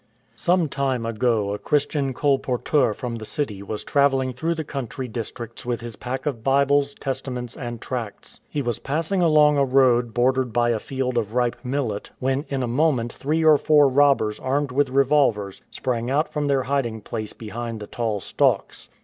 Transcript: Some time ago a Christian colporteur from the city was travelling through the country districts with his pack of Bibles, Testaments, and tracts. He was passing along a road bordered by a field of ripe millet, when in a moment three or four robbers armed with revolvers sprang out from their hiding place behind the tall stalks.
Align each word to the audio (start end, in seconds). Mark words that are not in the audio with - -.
Some 0.35 0.67
time 0.67 1.05
ago 1.05 1.53
a 1.53 1.59
Christian 1.59 2.11
colporteur 2.11 2.95
from 2.95 3.17
the 3.17 3.23
city 3.23 3.61
was 3.61 3.83
travelling 3.83 4.33
through 4.33 4.55
the 4.55 4.63
country 4.63 5.07
districts 5.07 5.63
with 5.63 5.81
his 5.81 5.95
pack 5.95 6.25
of 6.25 6.43
Bibles, 6.43 6.95
Testaments, 6.95 7.55
and 7.55 7.79
tracts. 7.79 8.39
He 8.49 8.63
was 8.63 8.79
passing 8.79 9.21
along 9.21 9.59
a 9.59 9.63
road 9.63 10.11
bordered 10.11 10.51
by 10.51 10.71
a 10.71 10.79
field 10.79 11.19
of 11.19 11.35
ripe 11.35 11.57
millet, 11.63 12.09
when 12.17 12.45
in 12.49 12.63
a 12.63 12.67
moment 12.67 13.13
three 13.13 13.45
or 13.45 13.59
four 13.59 13.87
robbers 13.89 14.39
armed 14.39 14.71
with 14.71 14.89
revolvers 14.89 15.61
sprang 15.69 16.09
out 16.09 16.33
from 16.33 16.47
their 16.47 16.63
hiding 16.63 17.01
place 17.01 17.33
behind 17.33 17.79
the 17.79 17.85
tall 17.85 18.19
stalks. 18.19 18.89